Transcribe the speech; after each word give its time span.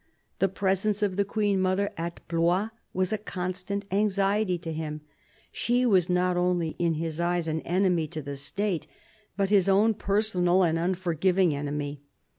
The 0.39 0.49
presence 0.49 1.03
of 1.03 1.15
the 1.15 1.23
Queen 1.23 1.61
mother 1.61 1.91
at 1.95 2.27
Blois 2.27 2.69
was 2.91 3.13
a 3.13 3.19
constant 3.19 3.85
anxiety 3.91 4.57
to 4.57 4.73
him; 4.73 5.01
she 5.51 5.85
was 5.85 6.09
not 6.09 6.35
only, 6.35 6.69
in 6.79 6.95
his 6.95 7.19
eyes, 7.21 7.47
an 7.47 7.61
enemy 7.61 8.07
to 8.07 8.21
the 8.23 8.35
State, 8.35 8.87
but 9.37 9.51
his 9.51 9.69
own 9.69 9.93
personal 9.93 10.63
and 10.63 10.79
unforgiving 10.79 11.53
enemy. 11.53 12.01